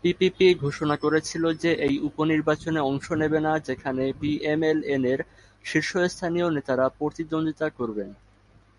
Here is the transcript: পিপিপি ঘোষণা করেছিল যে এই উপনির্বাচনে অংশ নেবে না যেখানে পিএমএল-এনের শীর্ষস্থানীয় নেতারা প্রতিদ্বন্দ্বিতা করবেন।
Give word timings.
পিপিপি 0.04 0.46
ঘোষণা 0.62 0.96
করেছিল 1.04 1.44
যে 1.62 1.70
এই 1.86 1.96
উপনির্বাচনে 2.08 2.80
অংশ 2.82 3.06
নেবে 3.20 3.38
না 3.46 3.52
যেখানে 3.68 4.04
পিএমএল-এনের 4.20 5.20
শীর্ষস্থানীয় 5.64 6.48
নেতারা 6.56 6.86
প্রতিদ্বন্দ্বিতা 6.98 7.66
করবেন। 7.78 8.08